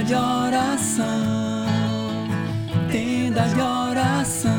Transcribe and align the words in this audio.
tenda 0.00 0.04
de 0.04 0.14
oração, 0.14 1.66
tenda 2.90 3.42
de 3.42 3.60
oração. 3.60 4.50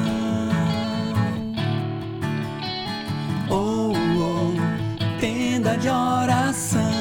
Oh, 3.50 3.92
oh, 4.20 5.20
tenda 5.20 5.78
de 5.78 5.90
oração, 5.90 6.92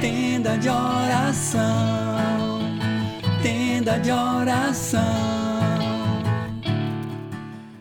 tenda 0.00 0.56
de 0.56 0.68
oração, 0.70 2.60
tenda 3.42 3.98
de 3.98 4.10
oração. 4.10 5.00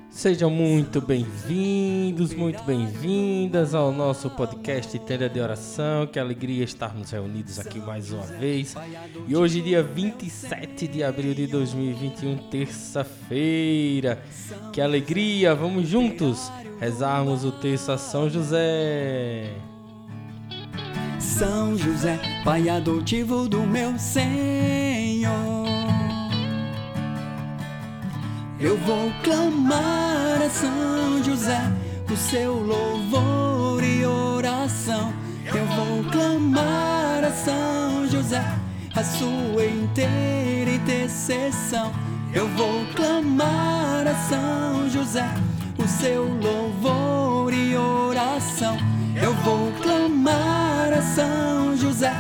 Sejam 0.10 0.50
muito 0.50 1.00
bem-vindos, 1.00 1.79
muito 2.28 2.62
bem-vindas 2.64 3.74
ao 3.74 3.94
nosso 3.94 4.30
podcast 4.30 5.00
Tenda 5.00 5.30
de 5.30 5.40
Oração. 5.40 6.06
Que 6.06 6.20
alegria 6.20 6.66
estarmos 6.66 7.12
reunidos 7.12 7.58
aqui 7.58 7.80
mais 7.80 8.12
uma 8.12 8.24
vez. 8.24 8.76
E 9.26 9.38
hoje, 9.38 9.62
dia 9.62 9.82
27 9.82 10.86
de 10.86 11.02
abril 11.02 11.34
de 11.34 11.48
2021, 11.48 12.50
terça-feira. 12.50 14.22
Que 14.74 14.82
alegria! 14.82 15.56
Vamos 15.56 15.88
juntos 15.88 16.52
rezarmos 16.78 17.46
o 17.46 17.54
texto 17.54 17.94
a 17.94 17.98
São 17.98 18.30
José. 18.30 19.54
São 21.20 21.78
José, 21.78 22.20
Pai 22.44 22.68
adotivo 22.68 23.48
do 23.48 23.62
meu 23.62 23.98
Senhor. 23.98 25.32
Eu 28.60 28.76
vou 28.80 29.10
clamar 29.24 30.42
a 30.42 30.50
São 30.50 31.24
José 31.24 31.89
o 32.12 32.18
seu 32.18 32.54
louvor 32.54 33.84
e 33.84 34.06
oração. 34.06 35.14
Eu 35.46 35.66
vou 35.66 36.04
clamar 36.12 37.24
a 37.24 37.32
São 37.32 38.08
José 38.08 38.44
a 38.96 39.04
sua 39.04 39.66
inteira 39.66 40.72
intercessão. 40.72 41.92
Eu 42.34 42.48
vou 42.50 42.86
clamar 42.96 44.08
a 44.08 44.16
São 44.28 44.90
José 44.90 45.30
o 45.78 45.88
seu 45.88 46.26
louvor 46.26 47.54
e 47.54 47.76
oração. 47.76 48.78
Eu 49.22 49.34
vou 49.36 49.72
clamar 49.82 50.94
a 50.94 51.02
São 51.02 51.78
José 51.78 52.14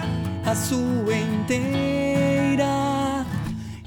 a 0.45 0.55
sua 0.55 1.15
inteira 1.15 3.25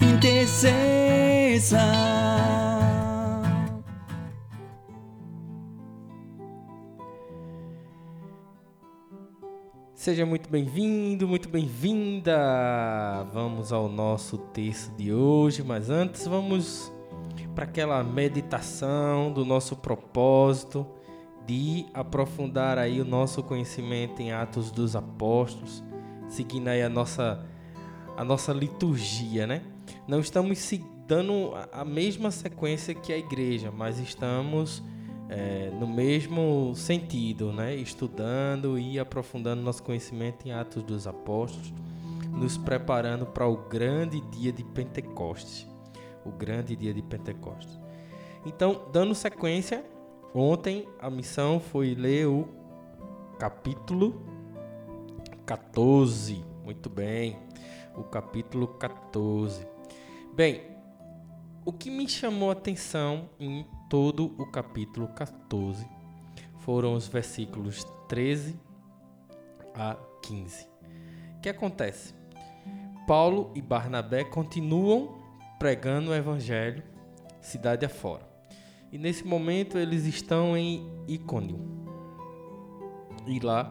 intercessão. 0.00 2.11
Seja 10.02 10.26
muito 10.26 10.50
bem-vindo, 10.50 11.28
muito 11.28 11.48
bem-vinda. 11.48 12.34
Vamos 13.32 13.72
ao 13.72 13.88
nosso 13.88 14.36
texto 14.36 14.92
de 14.96 15.12
hoje, 15.12 15.62
mas 15.62 15.90
antes 15.90 16.26
vamos 16.26 16.92
para 17.54 17.66
aquela 17.66 18.02
meditação 18.02 19.32
do 19.32 19.44
nosso 19.44 19.76
propósito 19.76 20.84
de 21.46 21.86
aprofundar 21.94 22.78
aí 22.78 23.00
o 23.00 23.04
nosso 23.04 23.44
conhecimento 23.44 24.20
em 24.20 24.32
Atos 24.32 24.72
dos 24.72 24.96
Apóstolos, 24.96 25.84
seguindo 26.26 26.66
aí 26.66 26.82
a 26.82 26.88
nossa 26.88 27.46
a 28.16 28.24
nossa 28.24 28.52
liturgia, 28.52 29.46
né? 29.46 29.62
Não 30.08 30.18
estamos 30.18 30.68
dando 31.06 31.52
a 31.70 31.84
mesma 31.84 32.32
sequência 32.32 32.92
que 32.92 33.12
a 33.12 33.18
igreja, 33.18 33.70
mas 33.70 34.00
estamos 34.00 34.82
é, 35.34 35.70
no 35.70 35.86
mesmo 35.86 36.74
sentido, 36.76 37.52
né? 37.52 37.74
estudando 37.74 38.78
e 38.78 38.98
aprofundando 38.98 39.62
nosso 39.62 39.82
conhecimento 39.82 40.46
em 40.46 40.52
Atos 40.52 40.82
dos 40.82 41.06
Apóstolos, 41.06 41.72
nos 42.28 42.58
preparando 42.58 43.24
para 43.24 43.46
o 43.46 43.56
grande 43.56 44.20
dia 44.30 44.52
de 44.52 44.62
Pentecostes. 44.62 45.66
O 46.22 46.30
grande 46.30 46.76
dia 46.76 46.92
de 46.92 47.00
Pentecostes. 47.00 47.80
Então, 48.44 48.82
dando 48.92 49.14
sequência, 49.14 49.82
ontem 50.34 50.86
a 51.00 51.08
missão 51.08 51.58
foi 51.58 51.94
ler 51.94 52.26
o 52.26 52.46
capítulo 53.38 54.22
14. 55.46 56.44
Muito 56.62 56.90
bem, 56.90 57.38
o 57.96 58.04
capítulo 58.04 58.68
14. 58.68 59.66
Bem, 60.34 60.71
o 61.64 61.72
que 61.72 61.90
me 61.90 62.08
chamou 62.08 62.50
a 62.50 62.54
atenção 62.54 63.30
em 63.38 63.64
todo 63.88 64.34
o 64.38 64.46
capítulo 64.46 65.08
14 65.08 65.86
foram 66.58 66.94
os 66.94 67.06
versículos 67.06 67.86
13 68.08 68.58
a 69.74 69.96
15. 70.22 70.66
O 71.36 71.40
que 71.40 71.48
acontece? 71.48 72.14
Paulo 73.06 73.50
e 73.54 73.62
Barnabé 73.62 74.24
continuam 74.24 75.16
pregando 75.58 76.10
o 76.10 76.14
evangelho 76.14 76.82
cidade 77.40 77.84
afora. 77.84 78.28
E 78.90 78.98
nesse 78.98 79.24
momento 79.24 79.78
eles 79.78 80.04
estão 80.04 80.56
em 80.56 80.86
Icônio. 81.08 81.58
E 83.26 83.38
lá 83.40 83.70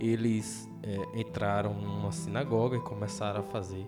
eles 0.00 0.68
é, 0.82 1.20
entraram 1.20 1.74
numa 1.74 2.10
sinagoga 2.10 2.76
e 2.76 2.80
começaram 2.80 3.40
a 3.40 3.44
fazer 3.44 3.86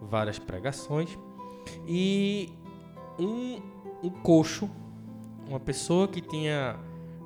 várias 0.00 0.38
pregações. 0.38 1.16
E 1.86 2.52
um, 3.18 3.60
um 4.02 4.10
coxo 4.10 4.70
uma 5.48 5.60
pessoa 5.60 6.08
que 6.08 6.20
tinha 6.20 6.76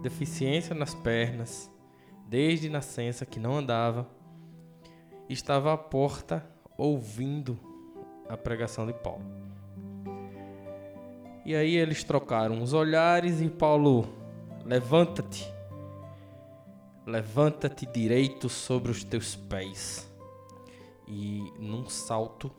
deficiência 0.02 0.74
nas 0.74 0.94
pernas, 0.94 1.70
desde 2.28 2.68
nascença, 2.68 3.24
que 3.24 3.40
não 3.40 3.56
andava, 3.56 4.06
estava 5.28 5.72
à 5.72 5.78
porta 5.78 6.46
ouvindo 6.76 7.58
a 8.28 8.36
pregação 8.36 8.86
de 8.86 8.92
Paulo. 8.92 9.24
E 11.44 11.54
aí 11.54 11.76
eles 11.76 12.04
trocaram 12.04 12.62
os 12.62 12.72
olhares 12.74 13.40
e 13.40 13.48
Paulo, 13.48 14.06
levanta-te, 14.64 15.50
levanta-te 17.06 17.86
direito 17.86 18.48
sobre 18.48 18.90
os 18.90 19.02
teus 19.02 19.34
pés. 19.34 20.08
E 21.08 21.52
num 21.58 21.88
salto, 21.88 22.52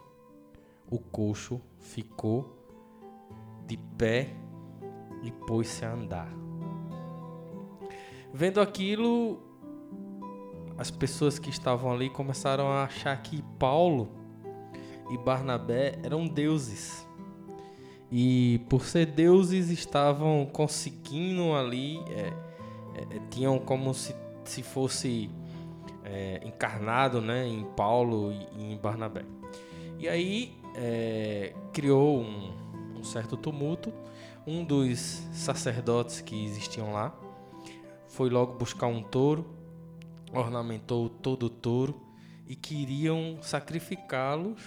o 0.89 0.99
coxo 0.99 1.61
ficou 1.79 2.60
de 3.67 3.77
pé 3.97 4.29
e 5.23 5.31
pôs-se 5.31 5.85
a 5.85 5.93
andar. 5.93 6.31
Vendo 8.33 8.61
aquilo, 8.61 9.41
as 10.77 10.89
pessoas 10.89 11.37
que 11.37 11.49
estavam 11.49 11.91
ali 11.91 12.09
começaram 12.09 12.69
a 12.71 12.83
achar 12.83 13.21
que 13.21 13.43
Paulo 13.59 14.09
e 15.11 15.17
Barnabé 15.17 15.99
eram 16.03 16.25
deuses. 16.25 17.05
E 18.11 18.59
por 18.69 18.85
ser 18.85 19.05
deuses, 19.05 19.69
estavam 19.69 20.45
conseguindo 20.45 21.53
ali, 21.53 21.99
é, 22.09 22.33
é, 22.95 23.19
tinham 23.29 23.57
como 23.59 23.93
se, 23.93 24.15
se 24.43 24.63
fosse 24.63 25.29
é, 26.03 26.41
encarnado 26.45 27.21
né, 27.21 27.47
em 27.47 27.63
Paulo 27.75 28.31
e, 28.31 28.47
e 28.57 28.73
em 28.73 28.77
Barnabé. 28.77 29.23
E 29.99 30.09
aí 30.09 30.57
é, 30.75 31.53
criou 31.71 32.19
um, 32.19 32.53
um 33.01 33.03
certo 33.03 33.35
tumulto 33.35 33.91
um 34.45 34.63
dos 34.63 35.21
sacerdotes 35.33 36.21
que 36.21 36.45
existiam 36.45 36.93
lá 36.93 37.13
foi 38.07 38.29
logo 38.29 38.57
buscar 38.57 38.87
um 38.87 39.01
touro, 39.01 39.55
ornamentou 40.33 41.09
todo 41.09 41.43
o 41.43 41.49
touro 41.49 42.01
e 42.47 42.55
queriam 42.55 43.37
sacrificá-los, 43.41 44.61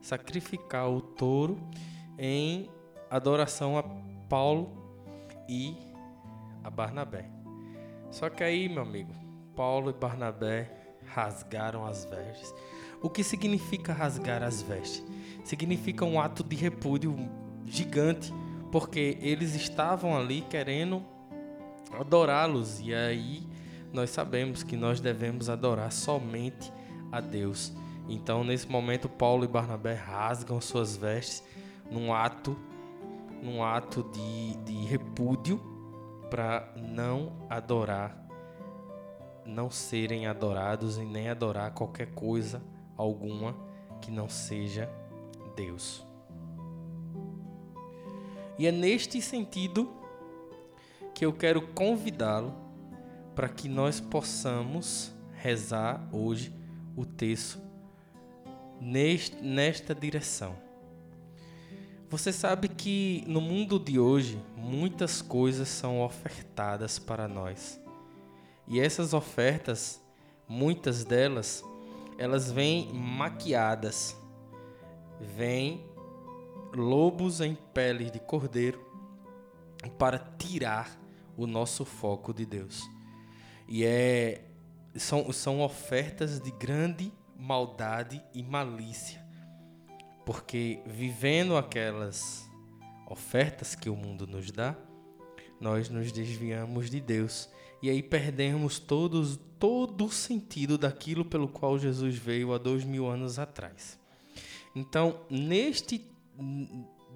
sacrificar 0.00 0.88
o 0.88 1.00
touro 1.00 1.60
em 2.18 2.68
adoração 3.10 3.78
a 3.78 3.84
Paulo 4.28 4.72
e 5.48 5.76
a 6.64 6.70
Barnabé. 6.70 7.30
Só 8.10 8.28
que 8.28 8.42
aí, 8.42 8.68
meu 8.68 8.82
amigo, 8.82 9.12
Paulo 9.54 9.90
e 9.90 9.92
Barnabé 9.92 10.96
rasgaram 11.06 11.84
as 11.86 12.04
vestes. 12.06 12.52
O 13.02 13.08
que 13.08 13.22
significa 13.22 13.92
rasgar 13.92 14.42
as 14.42 14.62
vestes? 14.62 15.04
Significa 15.44 16.04
um 16.04 16.20
ato 16.20 16.42
de 16.42 16.56
repúdio 16.56 17.16
gigante 17.70 18.32
porque 18.70 19.16
eles 19.20 19.54
estavam 19.54 20.16
ali 20.16 20.42
querendo 20.42 21.02
adorá-los 21.98 22.80
e 22.80 22.94
aí 22.94 23.46
nós 23.92 24.10
sabemos 24.10 24.62
que 24.62 24.76
nós 24.76 25.00
devemos 25.00 25.48
adorar 25.48 25.90
somente 25.90 26.72
a 27.10 27.20
Deus. 27.20 27.72
Então, 28.08 28.44
nesse 28.44 28.68
momento, 28.68 29.08
Paulo 29.08 29.44
e 29.44 29.48
Barnabé 29.48 29.94
rasgam 29.94 30.60
suas 30.60 30.96
vestes 30.96 31.42
num 31.90 32.12
ato, 32.12 32.56
num 33.42 33.62
ato 33.64 34.04
de, 34.12 34.56
de 34.64 34.84
repúdio 34.84 35.60
para 36.30 36.72
não 36.76 37.32
adorar, 37.48 38.16
não 39.44 39.70
serem 39.70 40.26
adorados 40.26 40.98
e 40.98 41.04
nem 41.04 41.28
adorar 41.28 41.72
qualquer 41.72 42.12
coisa 42.14 42.62
alguma 42.96 43.56
que 44.00 44.10
não 44.10 44.28
seja 44.28 44.88
Deus. 45.56 46.09
E 48.60 48.66
é 48.66 48.70
neste 48.70 49.22
sentido 49.22 49.90
que 51.14 51.24
eu 51.24 51.32
quero 51.32 51.68
convidá-lo 51.68 52.54
para 53.34 53.48
que 53.48 53.70
nós 53.70 54.00
possamos 54.00 55.10
rezar 55.32 56.06
hoje 56.12 56.52
o 56.94 57.06
texto 57.06 57.58
nesta 59.40 59.94
direção. 59.94 60.54
Você 62.10 62.34
sabe 62.34 62.68
que 62.68 63.24
no 63.26 63.40
mundo 63.40 63.78
de 63.78 63.98
hoje 63.98 64.38
muitas 64.54 65.22
coisas 65.22 65.66
são 65.66 66.02
ofertadas 66.02 66.98
para 66.98 67.26
nós. 67.26 67.80
E 68.68 68.78
essas 68.78 69.14
ofertas, 69.14 70.02
muitas 70.46 71.02
delas, 71.02 71.64
elas 72.18 72.52
vêm 72.52 72.92
maquiadas. 72.92 74.14
Vêm 75.18 75.82
lobos 76.74 77.40
em 77.40 77.54
peles 77.54 78.10
de 78.10 78.18
cordeiro 78.18 78.84
para 79.98 80.18
tirar 80.18 80.98
o 81.36 81.46
nosso 81.46 81.84
foco 81.84 82.32
de 82.32 82.44
Deus. 82.44 82.82
E 83.68 83.84
é 83.84 84.44
são, 84.96 85.32
são 85.32 85.60
ofertas 85.60 86.40
de 86.40 86.50
grande 86.50 87.12
maldade 87.36 88.22
e 88.34 88.42
malícia. 88.42 89.24
Porque 90.26 90.80
vivendo 90.86 91.56
aquelas 91.56 92.48
ofertas 93.08 93.74
que 93.74 93.88
o 93.88 93.96
mundo 93.96 94.26
nos 94.26 94.50
dá, 94.50 94.76
nós 95.60 95.88
nos 95.88 96.12
desviamos 96.12 96.90
de 96.90 97.00
Deus 97.00 97.48
e 97.82 97.88
aí 97.88 98.02
perdemos 98.02 98.78
todos, 98.78 99.38
todo 99.58 100.06
o 100.06 100.12
sentido 100.12 100.76
daquilo 100.76 101.24
pelo 101.24 101.48
qual 101.48 101.78
Jesus 101.78 102.16
veio 102.16 102.52
há 102.52 102.58
dois 102.58 102.84
mil 102.84 103.06
anos 103.06 103.38
atrás. 103.38 103.98
Então, 104.74 105.20
neste, 105.30 106.06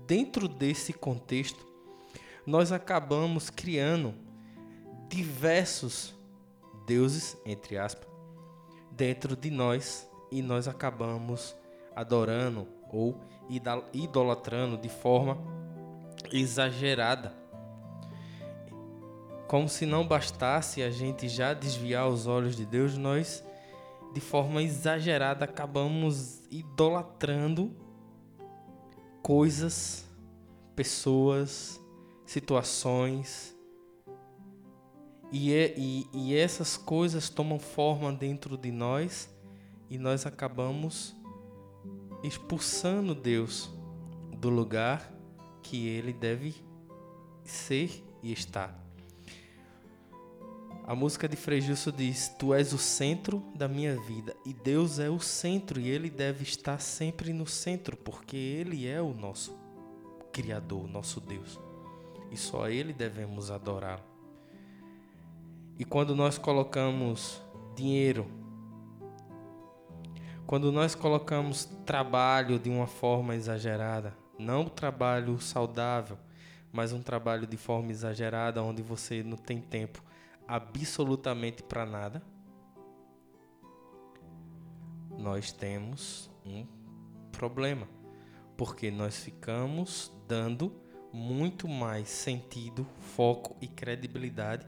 dentro 0.07 0.49
desse 0.49 0.93
contexto, 0.93 1.67
nós 2.47 2.73
acabamos 2.73 3.51
criando 3.51 4.15
diversos 5.09 6.15
deuses, 6.87 7.37
entre 7.45 7.79
aspas, 7.79 8.09
dentro 8.91 9.37
de 9.37 9.51
nós 9.51 10.09
e 10.31 10.43
nós 10.43 10.69
acabamos 10.69 11.57
adorando 11.95 12.69
ou 12.91 13.19
idolatrando 13.93 14.77
de 14.77 14.89
forma 14.89 15.39
exagerada. 16.33 17.35
Como 19.47 19.69
se 19.69 19.87
não 19.87 20.07
bastasse 20.07 20.83
a 20.83 20.91
gente 20.91 21.29
já 21.29 21.55
desviar 21.55 22.09
os 22.09 22.27
olhos 22.27 22.57
de 22.57 22.65
Deus, 22.65 22.97
nós 22.97 23.45
de 24.13 24.21
forma 24.21 24.63
exagerada 24.63 25.45
acabamos 25.45 26.43
idolatrando 26.51 27.75
coisas, 29.25 30.07
pessoas, 30.77 31.81
situações. 32.27 33.57
E, 35.33 35.51
é, 35.55 35.75
e, 35.79 36.07
e 36.13 36.37
essas 36.37 36.77
coisas 36.77 37.31
tomam 37.31 37.59
forma 37.59 38.13
dentro 38.13 38.59
de 38.59 38.71
nós 38.71 39.35
e 39.89 39.97
nós 39.97 40.27
acabamos 40.27 41.17
expulsando 42.23 43.15
Deus 43.15 43.71
do 44.37 44.51
lugar 44.51 45.11
que 45.63 45.89
ele 45.89 46.13
deve 46.13 46.55
ser 47.43 48.05
e 48.23 48.31
estar. 48.31 48.84
A 50.87 50.95
música 50.95 51.27
de 51.27 51.35
Frei 51.35 51.63
Gilson 51.63 51.93
diz: 51.93 52.29
Tu 52.39 52.53
és 52.53 52.75
o 52.75 52.79
centro 52.79 53.43
da 53.55 53.67
minha 53.67 53.99
vida. 54.03 54.37
E 54.45 54.53
Deus 54.53 54.99
é 54.99 55.09
o 55.09 55.19
centro, 55.19 55.81
e 55.81 55.89
Ele 55.89 56.11
deve 56.11 56.43
estar 56.43 56.79
sempre 56.79 57.33
no 57.33 57.47
centro, 57.47 57.97
porque 57.97 58.37
Ele 58.37 58.87
é 58.87 59.01
o 59.01 59.15
nosso 59.15 59.57
Criador, 60.31 60.87
nosso 60.87 61.23
Deus. 61.23 61.59
E 62.31 62.37
só 62.37 62.69
Ele 62.69 62.93
devemos 62.93 63.51
adorar. 63.51 63.99
E 65.79 65.87
quando 65.87 66.15
nós 66.15 66.37
colocamos 66.37 67.41
dinheiro, 67.75 68.27
quando 70.47 70.71
nós 70.71 70.95
colocamos 70.95 71.65
trabalho 71.87 72.59
de 72.59 72.69
uma 72.69 72.87
forma 72.87 73.35
exagerada, 73.35 74.15
não 74.39 74.67
trabalho 74.67 75.41
saudável, 75.41 76.19
mas 76.71 76.93
um 76.93 77.01
trabalho 77.01 77.47
de 77.47 77.57
forma 77.57 77.91
exagerada, 77.91 78.63
onde 78.63 78.83
você 78.83 79.23
não 79.23 79.39
tem 79.39 79.63
tempo 79.63 80.03
absolutamente 80.47 81.63
para 81.63 81.87
nada, 81.87 82.23
nós 85.19 85.53
temos 85.53 86.31
um 86.45 86.67
problema, 87.33 87.89
porque 88.57 88.91
nós 88.91 89.19
ficamos 89.19 90.13
dando 90.29 90.73
muito 91.13 91.69
mais 91.69 92.09
sentido, 92.09 92.87
foco 93.15 93.57
e 93.61 93.69
credibilidade 93.69 94.67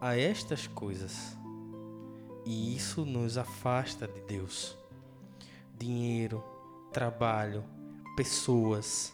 a 0.00 0.18
estas 0.18 0.66
coisas. 0.66 1.36
E 2.44 2.76
isso 2.76 3.06
nos 3.06 3.38
afasta 3.38 4.06
de 4.06 4.20
Deus. 4.22 4.76
Dinheiro, 5.78 6.44
trabalho, 6.92 7.64
pessoas, 8.16 9.12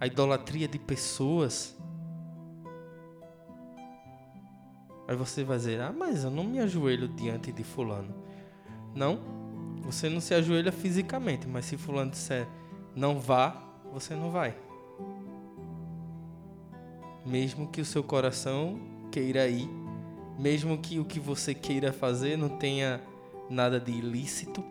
a 0.00 0.06
idolatria 0.06 0.68
de 0.68 0.78
pessoas 0.78 1.76
Aí 5.06 5.16
você 5.16 5.44
vai 5.44 5.56
dizer: 5.56 5.80
Ah, 5.80 5.92
mas 5.92 6.24
eu 6.24 6.30
não 6.30 6.44
me 6.44 6.58
ajoelho 6.60 7.08
diante 7.08 7.52
de 7.52 7.62
Fulano. 7.62 8.14
Não, 8.94 9.20
você 9.82 10.08
não 10.08 10.20
se 10.20 10.34
ajoelha 10.34 10.72
fisicamente, 10.72 11.46
mas 11.46 11.66
se 11.66 11.76
Fulano 11.76 12.10
disser 12.10 12.46
não 12.94 13.18
vá, 13.18 13.62
você 13.92 14.14
não 14.14 14.30
vai. 14.30 14.56
Mesmo 17.26 17.68
que 17.68 17.80
o 17.80 17.84
seu 17.84 18.02
coração 18.02 18.78
queira 19.10 19.48
ir, 19.48 19.68
mesmo 20.38 20.78
que 20.78 20.98
o 20.98 21.04
que 21.04 21.18
você 21.18 21.54
queira 21.54 21.92
fazer 21.92 22.36
não 22.36 22.48
tenha 22.48 23.00
nada 23.48 23.80
de 23.80 23.92
ilícito, 23.92 24.64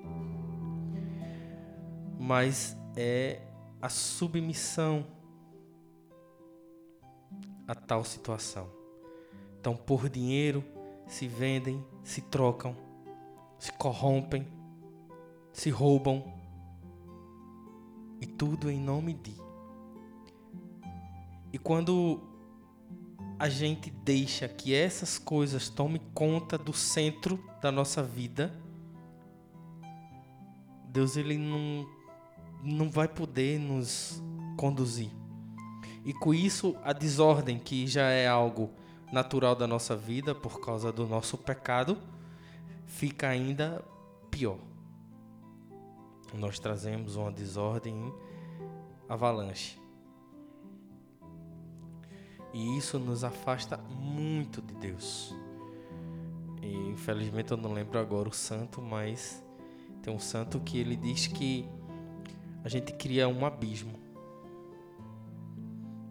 mas 2.19 2.77
é 2.95 3.41
a 3.81 3.89
submissão 3.89 5.05
a 7.67 7.75
tal 7.75 8.03
situação. 8.03 8.69
Então, 9.63 9.77
por 9.77 10.09
dinheiro, 10.09 10.61
se 11.07 11.25
vendem, 11.25 11.81
se 12.03 12.19
trocam, 12.19 12.75
se 13.57 13.71
corrompem, 13.71 14.45
se 15.53 15.69
roubam. 15.69 16.21
E 18.19 18.25
tudo 18.25 18.69
em 18.69 18.77
nome 18.77 19.13
de. 19.13 19.33
E 21.53 21.57
quando 21.57 22.19
a 23.39 23.47
gente 23.47 23.89
deixa 23.89 24.49
que 24.49 24.75
essas 24.75 25.17
coisas 25.17 25.69
tomem 25.69 26.01
conta 26.13 26.57
do 26.57 26.73
centro 26.73 27.41
da 27.61 27.71
nossa 27.71 28.03
vida, 28.03 28.53
Deus 30.89 31.15
ele 31.15 31.37
não, 31.37 31.87
não 32.61 32.89
vai 32.89 33.07
poder 33.07 33.61
nos 33.61 34.21
conduzir. 34.57 35.09
E 36.03 36.13
com 36.13 36.33
isso, 36.33 36.75
a 36.83 36.91
desordem, 36.91 37.57
que 37.57 37.87
já 37.87 38.09
é 38.09 38.27
algo 38.27 38.82
natural 39.13 39.55
da 39.55 39.67
nossa 39.67 39.95
vida 39.95 40.33
por 40.33 40.59
causa 40.59 40.91
do 40.91 41.05
nosso 41.05 41.37
pecado, 41.37 41.99
fica 42.87 43.29
ainda 43.29 43.85
pior. 44.31 44.57
Nós 46.33 46.57
trazemos 46.57 47.15
uma 47.15 47.31
desordem 47.31 48.11
avalanche. 49.07 49.79
E 52.51 52.75
isso 52.75 52.97
nos 52.97 53.23
afasta 53.23 53.77
muito 53.77 54.63
de 54.63 54.73
Deus. 54.73 55.35
E 56.59 56.75
infelizmente 56.89 57.51
eu 57.51 57.57
não 57.57 57.71
lembro 57.71 57.99
agora 57.99 58.27
o 58.27 58.33
santo, 58.33 58.81
mas 58.81 59.43
tem 60.01 60.11
um 60.11 60.19
santo 60.19 60.59
que 60.59 60.79
ele 60.79 60.95
diz 60.95 61.27
que 61.27 61.69
a 62.63 62.69
gente 62.69 62.91
cria 62.93 63.27
um 63.27 63.45
abismo 63.45 63.93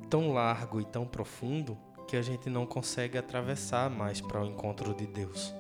tão 0.09 0.33
largo 0.33 0.81
e 0.81 0.85
tão 0.85 1.05
profundo 1.05 1.77
que 2.13 2.17
a 2.19 2.21
gente 2.21 2.51
não 2.51 2.67
consegue 2.67 3.17
atravessar 3.17 3.89
mais 3.89 4.21
para 4.21 4.43
o 4.43 4.45
encontro 4.45 4.93
de 4.93 5.07
Deus. 5.07 5.51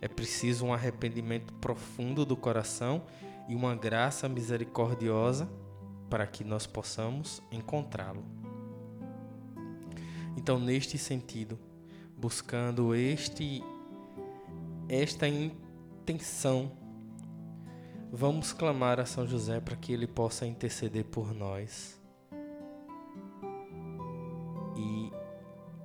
É 0.00 0.08
preciso 0.08 0.66
um 0.66 0.74
arrependimento 0.74 1.54
profundo 1.54 2.26
do 2.26 2.36
coração 2.36 3.04
e 3.48 3.54
uma 3.54 3.76
graça 3.76 4.28
misericordiosa 4.28 5.48
para 6.08 6.26
que 6.26 6.42
nós 6.42 6.66
possamos 6.66 7.40
encontrá-lo. 7.52 8.24
Então, 10.36 10.58
neste 10.58 10.98
sentido, 10.98 11.56
buscando 12.16 12.92
este 12.92 13.62
esta 14.88 15.28
intenção, 15.28 16.72
vamos 18.10 18.52
clamar 18.52 18.98
a 18.98 19.06
São 19.06 19.24
José 19.24 19.60
para 19.60 19.76
que 19.76 19.92
ele 19.92 20.08
possa 20.08 20.44
interceder 20.48 21.04
por 21.04 21.32
nós 21.32 21.99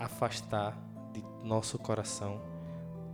afastar 0.06 0.78
de 1.12 1.24
nosso 1.44 1.78
coração 1.78 2.42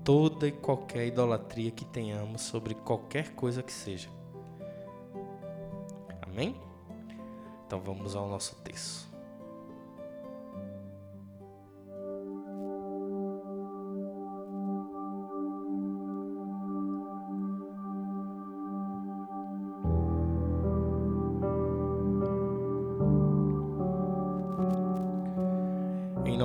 toda 0.03 0.47
e 0.47 0.51
qualquer 0.51 1.07
idolatria 1.07 1.71
que 1.71 1.85
tenhamos 1.85 2.41
sobre 2.41 2.73
qualquer 2.73 3.33
coisa 3.33 3.61
que 3.61 3.71
seja. 3.71 4.09
Amém? 6.21 6.55
Então 7.65 7.79
vamos 7.79 8.15
ao 8.15 8.27
nosso 8.27 8.55
texto. 8.57 9.10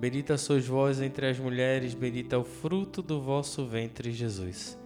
Bendita 0.00 0.38
sois 0.38 0.66
vós 0.66 0.98
entre 0.98 1.26
as 1.26 1.38
mulheres, 1.38 1.92
bendito 1.92 2.32
é 2.32 2.38
o 2.38 2.42
fruto 2.42 3.02
do 3.02 3.20
vosso 3.20 3.66
ventre, 3.66 4.10
Jesus. 4.10 4.78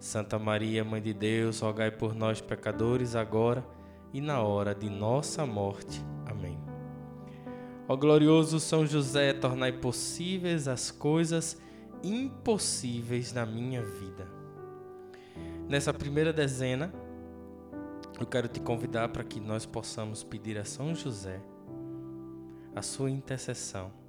Santa 0.00 0.38
Maria, 0.38 0.82
Mãe 0.82 1.02
de 1.02 1.12
Deus, 1.12 1.60
rogai 1.60 1.90
por 1.90 2.14
nós, 2.14 2.40
pecadores, 2.40 3.14
agora 3.14 3.62
e 4.10 4.22
na 4.22 4.40
hora 4.40 4.74
de 4.74 4.88
nossa 4.88 5.44
morte. 5.44 6.02
Amém. 6.24 6.58
Ó 7.86 7.94
glorioso 7.94 8.58
São 8.58 8.86
José, 8.86 9.34
tornai 9.34 9.70
possíveis 9.70 10.66
as 10.66 10.90
coisas 10.90 11.60
impossíveis 12.02 13.34
na 13.34 13.44
minha 13.44 13.82
vida. 13.82 14.26
Nessa 15.68 15.92
primeira 15.92 16.32
dezena, 16.32 16.90
eu 18.18 18.24
quero 18.24 18.48
te 18.48 18.60
convidar 18.60 19.10
para 19.10 19.24
que 19.24 19.40
nós 19.40 19.66
possamos 19.66 20.24
pedir 20.24 20.56
a 20.56 20.64
São 20.64 20.94
José 20.94 21.38
a 22.74 22.80
sua 22.80 23.10
intercessão 23.10 24.02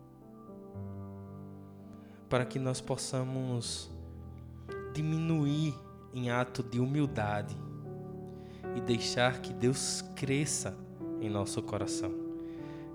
para 2.30 2.46
que 2.46 2.60
nós 2.60 2.82
possamos 2.82 3.90
diminuir 4.94 5.76
em 6.14 6.30
ato 6.30 6.64
de 6.64 6.80
humildade 6.80 7.56
e 8.76 8.82
deixar 8.82 9.42
que 9.42 9.54
Deus 9.54 10.04
cresça 10.16 10.76
em 11.22 11.30
nosso 11.30 11.62
coração. 11.62 12.12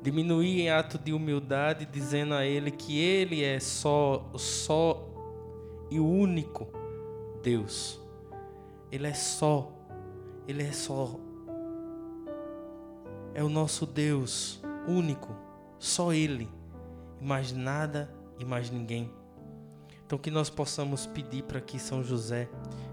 Diminuir 0.02 0.60
em 0.60 0.70
ato 0.70 0.98
de 0.98 1.12
humildade, 1.12 1.86
dizendo 1.86 2.34
a 2.34 2.44
Ele 2.44 2.70
que 2.70 2.98
Ele 2.98 3.44
é 3.44 3.60
só, 3.60 4.30
só 4.36 5.06
e 5.90 6.00
único 6.00 6.68
Deus. 7.42 8.00
Ele 8.90 9.06
é 9.06 9.14
só, 9.14 9.70
Ele 10.48 10.62
é 10.62 10.72
só. 10.72 11.20
É 13.34 13.44
o 13.44 13.48
nosso 13.48 13.86
Deus 13.86 14.60
único, 14.88 15.36
só 15.78 16.12
Ele, 16.12 16.48
mais 17.20 17.52
nada 17.52 18.10
e 18.38 18.44
mais 18.44 18.70
ninguém. 18.70 19.19
Então, 20.10 20.18
que 20.18 20.28
nós 20.28 20.50
possamos 20.50 21.06
pedir 21.06 21.44
para 21.44 21.60
que 21.60 21.78
São 21.78 22.02
José 22.02 22.48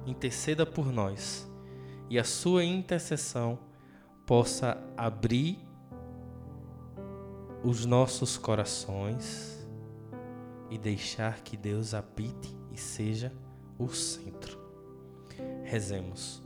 interceda 0.05 0.67
por 0.67 0.93
nós 0.93 1.51
e 2.11 2.19
a 2.19 2.23
sua 2.23 2.63
intercessão 2.63 3.57
possa 4.23 4.77
abrir 4.95 5.57
os 7.63 7.87
nossos 7.87 8.37
corações 8.37 9.67
e 10.69 10.77
deixar 10.77 11.41
que 11.41 11.57
Deus 11.57 11.95
habite 11.95 12.55
e 12.71 12.77
seja 12.77 13.33
o 13.79 13.87
centro. 13.87 14.59
Rezemos. 15.63 16.43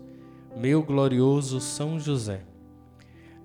Meu 0.56 0.82
glorioso 0.82 1.60
São 1.60 2.00
José, 2.00 2.46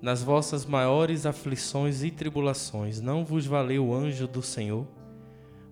nas 0.01 0.23
vossas 0.23 0.65
maiores 0.65 1.25
aflições 1.25 2.03
e 2.03 2.09
tribulações, 2.09 3.01
não 3.01 3.25
vos 3.25 3.45
valeu 3.45 3.87
o 3.87 3.93
anjo 3.93 4.29
do 4.29 4.41
Senhor? 4.41 4.87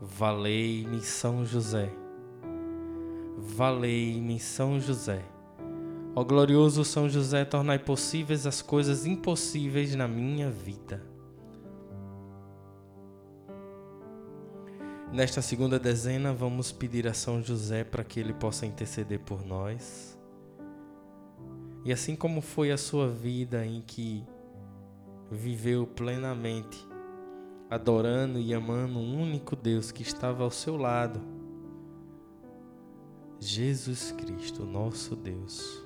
Valei-me 0.00 1.00
São 1.00 1.44
José. 1.44 1.90
Valei-me 3.38 4.38
São 4.38 4.78
José. 4.78 5.24
Ó 6.14 6.22
glorioso 6.22 6.84
São 6.84 7.08
José, 7.08 7.46
tornai 7.46 7.78
possíveis 7.78 8.46
as 8.46 8.60
coisas 8.60 9.06
impossíveis 9.06 9.94
na 9.94 10.06
minha 10.06 10.50
vida. 10.50 11.02
Nesta 15.10 15.40
segunda 15.40 15.78
dezena, 15.78 16.32
vamos 16.32 16.70
pedir 16.70 17.08
a 17.08 17.14
São 17.14 17.42
José 17.42 17.82
para 17.82 18.04
que 18.04 18.20
ele 18.20 18.34
possa 18.34 18.66
interceder 18.66 19.20
por 19.20 19.46
nós. 19.46 20.18
E 21.86 21.92
assim 21.92 22.14
como 22.14 22.42
foi 22.42 22.70
a 22.70 22.76
sua 22.76 23.08
vida 23.08 23.64
em 23.64 23.80
que 23.80 24.26
viveu 25.30 25.86
plenamente 25.86 26.86
adorando 27.68 28.38
e 28.38 28.54
amando 28.54 28.98
um 28.98 29.20
único 29.22 29.56
Deus 29.56 29.90
que 29.90 30.02
estava 30.02 30.44
ao 30.44 30.50
seu 30.50 30.76
lado. 30.76 31.20
Jesus 33.40 34.12
Cristo, 34.12 34.64
nosso 34.64 35.16
Deus. 35.16 35.84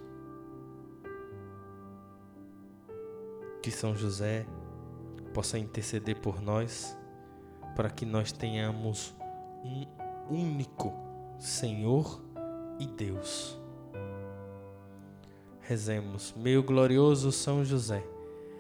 Que 3.62 3.70
São 3.70 3.96
José 3.96 4.46
possa 5.34 5.58
interceder 5.58 6.20
por 6.20 6.40
nós, 6.40 6.96
para 7.76 7.90
que 7.90 8.04
nós 8.04 8.32
tenhamos 8.32 9.14
um 9.64 9.87
único 10.30 10.92
Senhor 11.38 12.22
e 12.78 12.87
Deus. 12.87 13.58
Rezemos, 15.60 16.34
meu 16.37 16.62
glorioso 16.62 17.30
São 17.30 17.64
José 17.64 18.04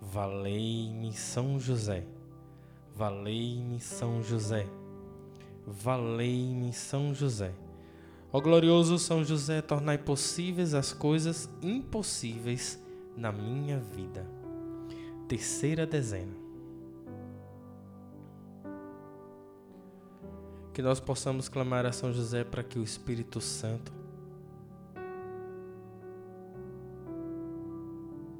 Valei-me 0.00 1.12
São 1.12 1.60
José, 1.60 2.06
valei-me 2.94 3.78
São 3.78 4.22
José, 4.22 4.66
valei-me 5.66 6.72
São 6.72 7.14
José, 7.14 7.52
Ó 8.32 8.40
glorioso 8.40 8.96
São 8.98 9.24
José, 9.24 9.60
tornai 9.60 9.98
possíveis 9.98 10.72
as 10.72 10.92
coisas 10.92 11.50
impossíveis 11.60 12.80
na 13.16 13.32
minha 13.32 13.80
vida. 13.80 14.24
Terceira 15.26 15.84
dezena. 15.84 16.36
Que 20.72 20.80
nós 20.80 21.00
possamos 21.00 21.48
clamar 21.48 21.84
a 21.84 21.92
São 21.92 22.12
José 22.12 22.44
para 22.44 22.62
que 22.62 22.78
o 22.78 22.84
Espírito 22.84 23.40
Santo 23.40 23.92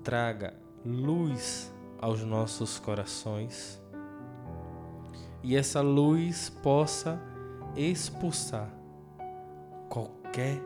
traga 0.04 0.54
luz 0.84 1.72
aos 2.00 2.22
nossos 2.22 2.78
corações 2.78 3.80
e 5.42 5.56
essa 5.56 5.80
luz 5.80 6.50
possa 6.62 7.20
expulsar 7.76 8.70
qualquer 9.88 10.60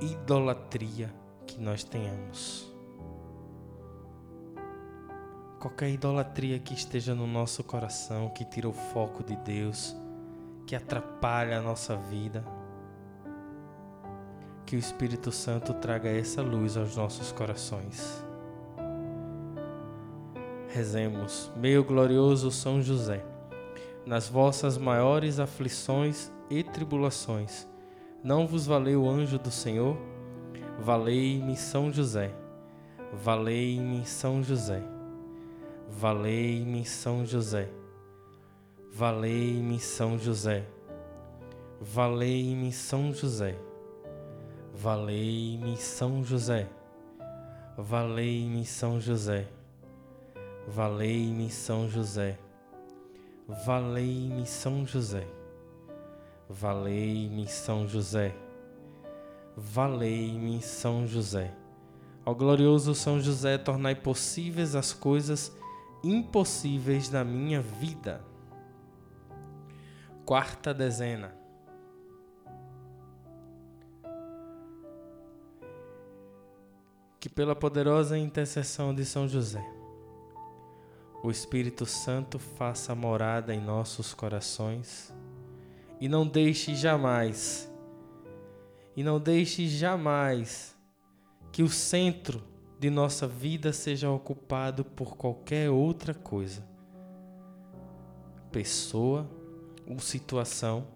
idolatria 0.00 1.12
que 1.46 1.60
nós 1.60 1.84
tenhamos. 1.84 2.68
Qualquer 5.60 5.90
idolatria 5.90 6.58
que 6.58 6.72
esteja 6.72 7.14
no 7.14 7.26
nosso 7.26 7.62
coração, 7.62 8.30
que 8.30 8.44
tira 8.44 8.68
o 8.68 8.72
foco 8.72 9.22
de 9.22 9.36
Deus, 9.36 9.94
que 10.66 10.74
atrapalha 10.74 11.58
a 11.58 11.62
nossa 11.62 11.96
vida. 11.96 12.42
Que 14.70 14.76
o 14.76 14.78
Espírito 14.78 15.32
Santo 15.32 15.74
traga 15.74 16.08
essa 16.08 16.40
luz 16.40 16.76
aos 16.76 16.94
nossos 16.94 17.32
corações. 17.32 18.24
Rezemos, 20.68 21.50
meu 21.56 21.82
glorioso 21.82 22.52
São 22.52 22.80
José 22.80 23.20
nas 24.06 24.28
vossas 24.28 24.78
maiores 24.78 25.40
aflições 25.40 26.30
e 26.48 26.62
tribulações. 26.62 27.66
Não 28.22 28.46
vos 28.46 28.64
valeu 28.64 29.02
o 29.02 29.10
anjo 29.10 29.40
do 29.40 29.50
Senhor? 29.50 29.96
Valei-me 30.78 31.56
São 31.56 31.92
José. 31.92 32.32
Valei-me 33.12 34.06
São 34.06 34.40
José. 34.40 34.84
Valei-me 35.88 36.86
São 36.86 37.26
José. 37.26 37.68
Valei-me 38.92 39.80
São 39.80 40.16
José. 40.16 40.64
Valei-me 41.80 42.72
São 42.72 43.12
José. 43.12 43.69
Valei-me 44.74 45.76
São 45.76 46.22
José. 46.22 46.68
Valei-me 47.76 48.64
São 48.64 49.00
José. 49.00 49.48
Valei-me 50.66 51.50
São 51.50 51.88
José. 51.88 52.38
Valei-me 53.48 54.46
São 54.46 54.86
José. 54.86 55.26
Valei-me 56.48 57.46
São 57.48 57.86
José. 57.86 58.34
Valei-me 59.56 60.62
São 60.62 61.06
José. 61.06 61.52
Ó 62.24 62.32
glorioso 62.32 62.94
São 62.94 63.20
José, 63.20 63.58
tornai 63.58 63.94
possíveis 63.94 64.76
as 64.76 64.92
coisas 64.92 65.52
impossíveis 66.04 67.10
na 67.10 67.24
minha 67.24 67.60
vida. 67.60 68.24
Quarta 70.24 70.72
dezena. 70.72 71.39
Que 77.20 77.28
pela 77.28 77.54
poderosa 77.54 78.16
intercessão 78.16 78.94
de 78.94 79.04
São 79.04 79.28
José, 79.28 79.62
o 81.22 81.30
Espírito 81.30 81.84
Santo 81.84 82.38
faça 82.38 82.94
morada 82.94 83.54
em 83.54 83.60
nossos 83.60 84.14
corações 84.14 85.12
e 86.00 86.08
não 86.08 86.26
deixe 86.26 86.74
jamais, 86.74 87.70
e 88.96 89.02
não 89.02 89.20
deixe 89.20 89.68
jamais 89.68 90.74
que 91.52 91.62
o 91.62 91.68
centro 91.68 92.42
de 92.78 92.88
nossa 92.88 93.28
vida 93.28 93.70
seja 93.70 94.10
ocupado 94.10 94.82
por 94.82 95.14
qualquer 95.14 95.68
outra 95.68 96.14
coisa, 96.14 96.66
pessoa 98.50 99.30
ou 99.86 99.98
situação 99.98 100.86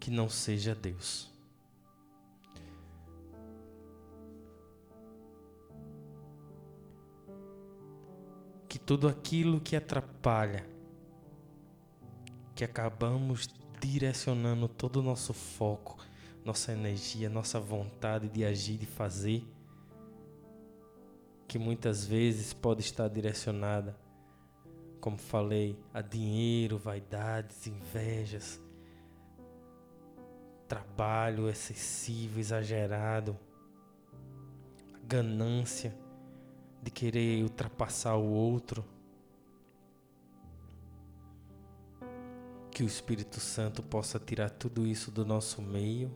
que 0.00 0.10
não 0.10 0.28
seja 0.28 0.74
Deus. 0.74 1.29
Que 8.70 8.78
tudo 8.78 9.08
aquilo 9.08 9.60
que 9.60 9.74
atrapalha, 9.74 10.64
que 12.54 12.62
acabamos 12.62 13.48
direcionando 13.80 14.68
todo 14.68 14.98
o 14.98 15.02
nosso 15.02 15.32
foco, 15.34 15.98
nossa 16.44 16.70
energia, 16.70 17.28
nossa 17.28 17.58
vontade 17.58 18.28
de 18.28 18.44
agir, 18.44 18.78
de 18.78 18.86
fazer, 18.86 19.42
que 21.48 21.58
muitas 21.58 22.04
vezes 22.04 22.52
pode 22.52 22.80
estar 22.80 23.08
direcionada, 23.08 23.98
como 25.00 25.18
falei, 25.18 25.76
a 25.92 26.00
dinheiro, 26.00 26.78
vaidades, 26.78 27.66
invejas, 27.66 28.60
trabalho 30.68 31.48
excessivo, 31.48 32.38
exagerado, 32.38 33.36
ganância 35.08 35.92
de 36.82 36.90
querer 36.90 37.42
ultrapassar 37.42 38.16
o 38.16 38.30
outro. 38.30 38.84
Que 42.70 42.82
o 42.82 42.86
Espírito 42.86 43.40
Santo 43.40 43.82
possa 43.82 44.18
tirar 44.18 44.50
tudo 44.50 44.86
isso 44.86 45.10
do 45.10 45.24
nosso 45.24 45.60
meio 45.60 46.10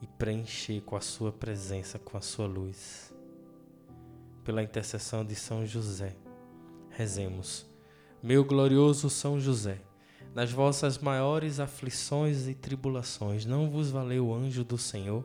e 0.00 0.06
preencher 0.06 0.80
com 0.80 0.96
a 0.96 1.00
Sua 1.00 1.30
presença, 1.30 1.98
com 1.98 2.16
a 2.16 2.20
Sua 2.20 2.46
luz. 2.46 3.14
Pela 4.42 4.62
intercessão 4.62 5.24
de 5.24 5.36
São 5.36 5.64
José, 5.64 6.16
rezemos. 6.90 7.64
Meu 8.20 8.44
glorioso 8.44 9.08
São 9.08 9.38
José, 9.38 9.80
nas 10.34 10.50
vossas 10.50 10.98
maiores 10.98 11.60
aflições 11.60 12.48
e 12.48 12.54
tribulações, 12.54 13.46
não 13.46 13.70
vos 13.70 13.90
valeu 13.90 14.28
o 14.28 14.34
anjo 14.34 14.64
do 14.64 14.76
Senhor? 14.76 15.24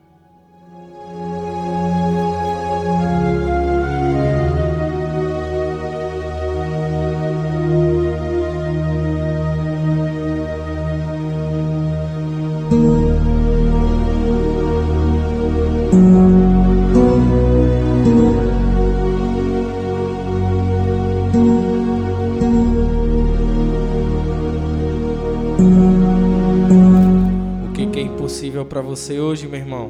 Você 28.91 29.21
hoje, 29.21 29.47
meu 29.47 29.57
irmão? 29.57 29.89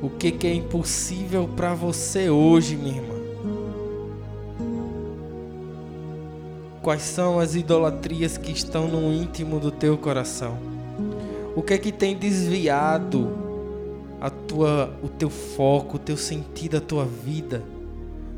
O 0.00 0.08
que, 0.08 0.30
que 0.30 0.46
é 0.46 0.54
impossível 0.54 1.48
para 1.56 1.74
você 1.74 2.30
hoje, 2.30 2.76
minha 2.76 2.98
irmã? 2.98 3.14
Quais 6.80 7.02
são 7.02 7.40
as 7.40 7.56
idolatrias 7.56 8.38
que 8.38 8.52
estão 8.52 8.86
no 8.86 9.12
íntimo 9.12 9.58
do 9.58 9.72
teu 9.72 9.98
coração? 9.98 10.56
O 11.56 11.62
que 11.62 11.74
é 11.74 11.78
que 11.78 11.90
tem 11.90 12.16
desviado 12.16 13.32
a 14.20 14.30
tua, 14.30 14.96
o 15.02 15.08
teu 15.08 15.30
foco, 15.30 15.96
o 15.96 15.98
teu 15.98 16.16
sentido, 16.16 16.76
a 16.76 16.80
tua 16.80 17.04
vida? 17.04 17.64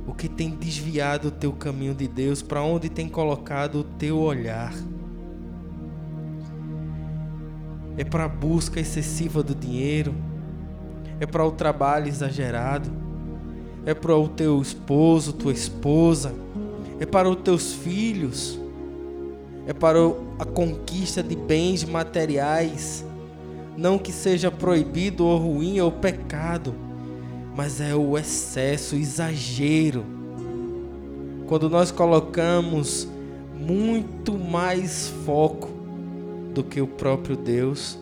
O 0.06 0.14
que 0.14 0.26
tem 0.26 0.48
desviado 0.48 1.28
o 1.28 1.30
teu 1.30 1.52
caminho 1.52 1.94
de 1.94 2.08
Deus? 2.08 2.40
Para 2.40 2.62
onde 2.62 2.88
tem 2.88 3.10
colocado 3.10 3.80
o 3.80 3.84
teu 3.84 4.18
olhar? 4.18 4.72
É 7.96 8.04
para 8.04 8.24
a 8.24 8.28
busca 8.28 8.78
excessiva 8.78 9.42
do 9.42 9.54
dinheiro, 9.54 10.14
é 11.18 11.26
para 11.26 11.44
o 11.44 11.50
trabalho 11.50 12.08
exagerado, 12.08 12.90
é 13.84 13.94
para 13.94 14.14
o 14.14 14.28
teu 14.28 14.60
esposo, 14.60 15.32
tua 15.32 15.52
esposa, 15.52 16.34
é 17.00 17.06
para 17.06 17.28
os 17.28 17.36
teus 17.36 17.72
filhos, 17.72 18.58
é 19.66 19.72
para 19.72 19.98
a 20.38 20.44
conquista 20.44 21.22
de 21.22 21.34
bens 21.34 21.84
materiais. 21.84 23.04
Não 23.76 23.98
que 23.98 24.12
seja 24.12 24.50
proibido 24.50 25.24
ou 25.24 25.38
ruim 25.38 25.80
ou 25.80 25.92
pecado, 25.92 26.74
mas 27.54 27.80
é 27.80 27.94
o 27.94 28.16
excesso, 28.16 28.96
o 28.96 28.98
exagero. 28.98 30.04
Quando 31.46 31.68
nós 31.70 31.90
colocamos 31.90 33.08
muito 33.54 34.36
mais 34.36 35.08
foco 35.24 35.75
do 36.56 36.64
que 36.64 36.80
o 36.80 36.86
próprio 36.86 37.36
Deus, 37.36 37.98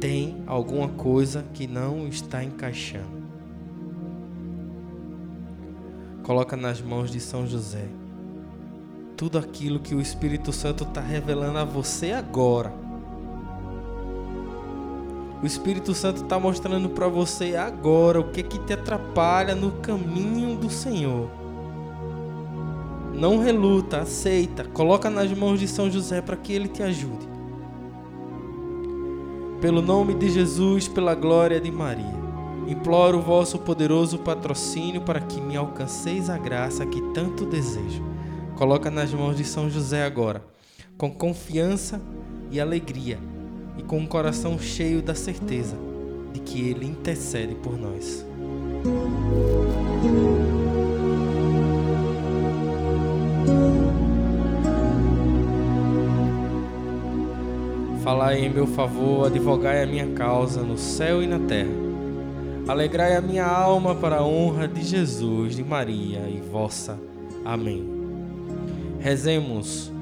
tem 0.00 0.42
alguma 0.46 0.88
coisa 0.88 1.44
que 1.52 1.66
não 1.66 2.08
está 2.08 2.42
encaixando. 2.42 3.20
Coloca 6.22 6.56
nas 6.56 6.80
mãos 6.80 7.10
de 7.10 7.20
São 7.20 7.46
José 7.46 7.86
tudo 9.14 9.36
aquilo 9.36 9.78
que 9.78 9.94
o 9.94 10.00
Espírito 10.00 10.54
Santo 10.54 10.84
está 10.84 11.02
revelando 11.02 11.58
a 11.58 11.64
você 11.64 12.12
agora. 12.12 12.72
O 15.42 15.46
Espírito 15.46 15.92
Santo 15.92 16.22
está 16.22 16.38
mostrando 16.38 16.88
para 16.88 17.08
você 17.08 17.56
agora 17.56 18.20
o 18.20 18.30
que 18.30 18.42
que 18.42 18.58
te 18.60 18.72
atrapalha 18.72 19.54
no 19.54 19.72
caminho 19.82 20.56
do 20.56 20.70
Senhor. 20.70 21.28
Não 23.12 23.38
reluta, 23.38 23.98
aceita, 23.98 24.64
coloca 24.64 25.10
nas 25.10 25.30
mãos 25.30 25.60
de 25.60 25.68
São 25.68 25.90
José 25.90 26.22
para 26.22 26.38
que 26.38 26.54
ele 26.54 26.68
te 26.68 26.82
ajude. 26.82 27.39
Pelo 29.60 29.82
nome 29.82 30.14
de 30.14 30.30
Jesus, 30.30 30.88
pela 30.88 31.14
glória 31.14 31.60
de 31.60 31.70
Maria, 31.70 32.14
imploro 32.66 33.18
o 33.18 33.22
vosso 33.22 33.58
poderoso 33.58 34.18
patrocínio 34.18 35.02
para 35.02 35.20
que 35.20 35.38
me 35.38 35.54
alcanceis 35.54 36.30
a 36.30 36.38
graça 36.38 36.86
que 36.86 37.02
tanto 37.12 37.44
desejo. 37.44 38.02
Coloca 38.56 38.90
nas 38.90 39.12
mãos 39.12 39.36
de 39.36 39.44
São 39.44 39.68
José 39.68 40.02
agora, 40.02 40.42
com 40.96 41.10
confiança 41.10 42.00
e 42.50 42.58
alegria, 42.58 43.18
e 43.76 43.82
com 43.82 43.98
um 43.98 44.06
coração 44.06 44.58
cheio 44.58 45.02
da 45.02 45.14
certeza 45.14 45.76
de 46.32 46.40
que 46.40 46.66
Ele 46.66 46.86
intercede 46.86 47.54
por 47.54 47.78
nós. 47.78 48.24
Falai 58.10 58.44
em 58.44 58.50
meu 58.50 58.66
favor, 58.66 59.26
advogai 59.26 59.84
a 59.84 59.86
minha 59.86 60.08
causa 60.14 60.62
no 60.62 60.76
céu 60.76 61.22
e 61.22 61.28
na 61.28 61.38
terra. 61.38 61.70
Alegrai 62.66 63.14
a 63.14 63.20
minha 63.20 63.46
alma 63.46 63.94
para 63.94 64.16
a 64.16 64.26
honra 64.26 64.66
de 64.66 64.82
Jesus, 64.82 65.54
de 65.54 65.62
Maria 65.62 66.28
e 66.28 66.40
vossa. 66.40 66.98
Amém. 67.44 67.88
Rezemos, 68.98 69.92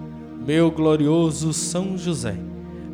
meu 0.41 0.71
glorioso 0.71 1.53
São 1.53 1.99
José, 1.99 2.35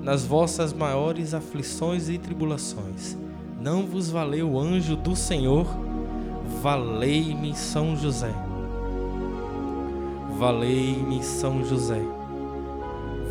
nas 0.03 0.25
vossas 0.25 0.73
maiores 0.73 1.33
aflições 1.33 2.09
e 2.09 2.19
tribulações. 2.19 3.17
Não 3.61 3.87
vos 3.87 4.11
valeu 4.11 4.51
o 4.51 4.59
anjo 4.59 4.97
do 4.97 5.15
Senhor? 5.15 5.65
Valei-me, 6.61 7.55
São 7.55 7.95
José. 7.95 8.35
Valei-me, 10.37 11.23
São 11.23 11.63
José. 11.63 12.03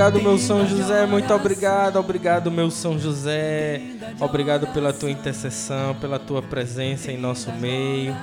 Obrigado, 0.00 0.22
meu 0.22 0.38
São 0.38 0.66
José, 0.66 1.04
muito 1.04 1.34
obrigado, 1.34 1.96
obrigado, 1.96 2.50
meu 2.50 2.70
São 2.70 2.98
José. 2.98 3.82
Obrigado 4.18 4.66
pela 4.68 4.94
tua 4.94 5.10
intercessão, 5.10 5.94
pela 5.94 6.18
tua 6.18 6.40
presença 6.40 7.12
em 7.12 7.18
nosso 7.18 7.52
meio. 7.52 8.16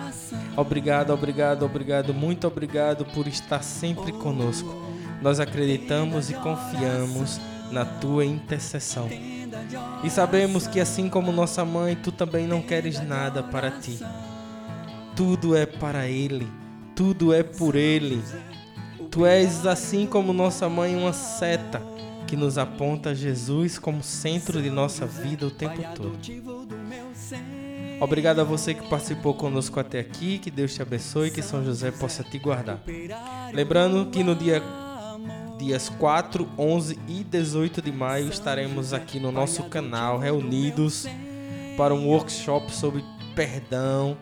Obrigado, 0.55 1.13
obrigado, 1.13 1.63
obrigado, 1.63 2.15
muito 2.15 2.47
obrigado 2.47 3.05
por 3.05 3.27
estar 3.27 3.61
sempre 3.61 4.11
conosco. 4.11 4.75
Nós 5.21 5.39
acreditamos 5.39 6.31
e 6.31 6.33
confiamos 6.33 7.39
na 7.71 7.85
tua 7.85 8.25
intercessão. 8.25 9.07
E 10.03 10.09
sabemos 10.09 10.65
que 10.65 10.79
assim 10.79 11.07
como 11.07 11.31
nossa 11.31 11.63
mãe, 11.63 11.95
tu 11.95 12.11
também 12.11 12.47
não 12.47 12.59
queres 12.59 12.99
nada 13.07 13.43
para 13.43 13.69
ti. 13.69 13.99
Tudo 15.15 15.55
é 15.55 15.67
para 15.67 16.07
ele, 16.07 16.47
tudo 16.95 17.31
é 17.31 17.43
por 17.43 17.75
ele. 17.75 18.23
Tu 19.11 19.25
és 19.25 19.65
assim 19.65 20.05
como 20.05 20.33
nossa 20.33 20.69
mãe, 20.69 20.95
uma 20.95 21.13
seta 21.13 21.81
que 22.27 22.35
nos 22.35 22.57
aponta 22.57 23.15
Jesus 23.15 23.79
como 23.79 24.03
centro 24.03 24.61
de 24.61 24.69
nossa 24.69 25.05
vida 25.05 25.47
o 25.47 25.51
tempo 25.51 25.81
todo. 25.95 26.17
Obrigado 27.99 28.41
a 28.41 28.43
você 28.43 28.73
que 28.73 28.87
participou 28.87 29.33
conosco 29.33 29.79
até 29.79 29.99
aqui, 29.99 30.37
que 30.37 30.51
Deus 30.51 30.73
te 30.73 30.81
abençoe, 30.81 31.31
que 31.31 31.41
São 31.41 31.63
José 31.63 31.89
possa 31.89 32.23
te 32.23 32.37
guardar. 32.37 32.79
Lembrando 33.53 34.05
que 34.11 34.23
no 34.23 34.35
dia 34.35 34.61
dias 35.57 35.89
4, 35.89 36.47
11 36.57 36.99
e 37.07 37.23
18 37.23 37.81
de 37.81 37.91
maio 37.91 38.29
estaremos 38.29 38.93
aqui 38.93 39.19
no 39.19 39.31
nosso 39.31 39.63
canal 39.63 40.19
reunidos 40.19 41.07
para 41.75 41.93
um 41.95 42.07
workshop 42.07 42.71
sobre 42.71 43.03
perdão, 43.35 44.15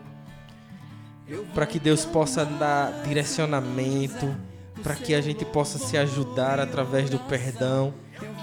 para 1.54 1.66
que 1.66 1.78
Deus 1.78 2.04
possa 2.06 2.44
dar 2.44 3.02
direcionamento 3.02 4.34
para 4.82 4.94
que 4.94 5.14
a 5.14 5.20
gente 5.20 5.44
possa 5.44 5.78
se 5.78 5.96
ajudar 5.96 6.60
através 6.60 7.10
do 7.10 7.18
perdão, 7.18 7.92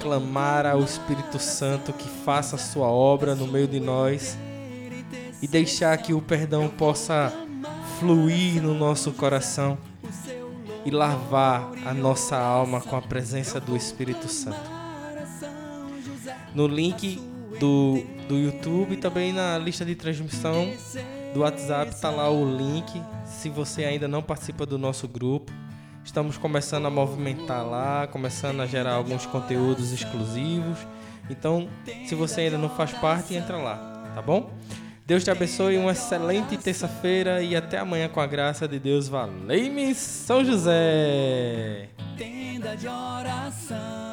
clamar 0.02 0.66
ao 0.66 0.82
Espírito 0.82 1.40
Santo 1.40 1.94
que 1.94 2.08
faça 2.08 2.56
a 2.56 2.60
sua 2.60 2.88
obra 2.88 3.36
no 3.36 3.48
meio 3.48 3.68
de 3.68 3.80
nós 3.80 4.38
e 5.42 5.48
deixar 5.48 5.98
que 5.98 6.14
o 6.14 6.22
perdão 6.22 6.70
possa 6.70 7.34
fluir 8.00 8.62
no 8.62 8.74
nosso 8.74 9.12
coração 9.12 9.78
e 10.86 10.92
lavar 10.92 11.72
a 11.86 11.94
nossa 11.94 12.38
alma 12.38 12.82
com 12.82 12.96
a 12.96 13.02
presença 13.02 13.60
do 13.60 13.76
Espírito 13.76 14.28
Santo. 14.28 14.72
No 16.54 16.68
link 16.68 17.22
do, 17.60 18.04
do 18.28 18.38
YouTube 18.38 18.98
também 18.98 19.34
na 19.34 19.58
lista 19.58 19.86
de 19.86 19.96
transmissão 19.96 20.72
do 21.34 21.40
WhatsApp 21.40 21.92
está 21.92 22.10
lá 22.10 22.30
o 22.30 22.58
link. 22.58 23.02
Se 23.26 23.50
você 23.50 23.86
ainda 23.86 24.08
não 24.08 24.22
participa 24.22 24.66
do 24.66 24.78
nosso 24.78 25.08
grupo, 25.08 25.52
Estamos 26.04 26.38
começando 26.38 26.86
a 26.86 26.90
movimentar 26.90 27.66
lá, 27.66 28.08
começando 28.08 28.62
a 28.62 28.66
gerar 28.66 28.94
alguns 28.94 29.26
conteúdos 29.26 29.92
exclusivos. 29.92 30.78
Então, 31.30 31.70
se 32.06 32.14
você 32.14 32.42
ainda 32.42 32.58
não 32.58 32.70
faz 32.70 32.92
parte, 32.92 33.34
entra 33.34 33.58
lá, 33.58 34.12
tá 34.14 34.22
bom? 34.22 34.52
Deus 35.06 35.24
te 35.24 35.32
abençoe, 35.32 35.78
uma 35.78 35.92
excelente 35.92 36.58
terça-feira 36.58 37.42
e 37.42 37.56
até 37.56 37.78
amanhã 37.78 38.08
com 38.08 38.22
a 38.22 38.28
graça 38.28 38.68
de 38.68 38.80
Deus. 38.80 39.08
Valeu-me, 39.08 39.94
São 39.96 40.46
José! 40.46 41.90
Tenda 42.18 42.76
de 42.76 42.88
oração. 42.88 44.13